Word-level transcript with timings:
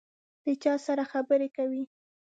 د 0.45 0.47
چا 0.63 0.73
سره 0.85 1.03
خبري 1.11 1.49
کوې؟ 1.57 1.83